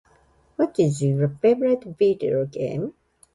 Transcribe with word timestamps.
What 0.55 0.79
is 0.79 1.03
your 1.03 1.29
favorite 1.29 1.83
video 1.83 2.47
game? 2.47 2.95